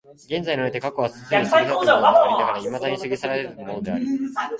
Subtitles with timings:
[0.25, 4.05] 現在において過去は既に過ぎ去ったものでありながら未だ過ぎ去らざるものであり、